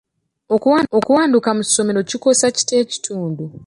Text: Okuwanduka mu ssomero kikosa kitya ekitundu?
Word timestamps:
Okuwanduka 0.97 1.49
mu 1.57 1.63
ssomero 1.67 1.99
kikosa 2.09 2.45
kitya 2.55 2.75
ekitundu? 2.83 3.43